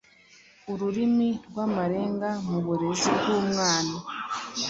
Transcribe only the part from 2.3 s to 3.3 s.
mu burezi